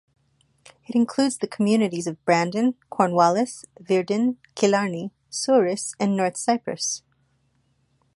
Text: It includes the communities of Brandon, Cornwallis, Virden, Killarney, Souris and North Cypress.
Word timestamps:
It 0.87 0.95
includes 0.95 1.37
the 1.37 1.47
communities 1.47 2.07
of 2.07 2.25
Brandon, 2.25 2.73
Cornwallis, 2.89 3.65
Virden, 3.79 4.37
Killarney, 4.55 5.11
Souris 5.29 5.93
and 5.99 6.17
North 6.17 6.37
Cypress. 6.37 7.03